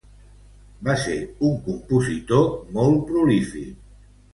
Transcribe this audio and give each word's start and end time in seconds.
Va 0.87 0.95
ser 1.03 1.19
un 1.51 1.55
compositor 1.69 2.51
molt 2.81 3.09
prolífic. 3.13 3.75